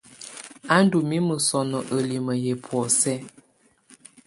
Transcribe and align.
A 0.73 0.75
ndù 0.83 0.97
mimǝ 1.09 1.35
sɔnɔ 1.47 1.77
ǝlimǝ 1.95 2.33
yɛ 2.43 2.53
bɔ̀ósɛ. 2.63 3.13